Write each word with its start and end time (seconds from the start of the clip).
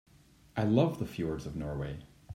I 0.57 0.63
love 0.63 0.97
the 0.97 1.05
fjords 1.05 1.45
of 1.45 1.55
Norway. 1.55 1.99